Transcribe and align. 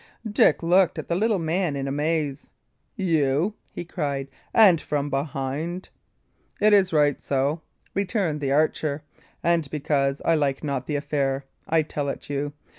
Dick 0.27 0.63
looked 0.63 0.97
at 0.97 1.09
the 1.09 1.15
little 1.15 1.37
man 1.37 1.75
in 1.75 1.87
amaze. 1.87 2.49
"You!" 2.95 3.53
he 3.69 3.85
cried. 3.85 4.29
"And 4.51 4.81
from 4.81 5.11
behind!" 5.11 5.89
"It 6.59 6.73
is 6.73 6.91
right 6.91 7.21
so," 7.21 7.61
returned 7.93 8.41
the 8.41 8.51
archer; 8.51 9.03
"and 9.43 9.69
because 9.69 10.19
I 10.25 10.33
like 10.33 10.63
not 10.63 10.87
the 10.87 10.95
affair 10.95 11.45
I 11.69 11.83
tell 11.83 12.09
it 12.09 12.31
you. 12.31 12.53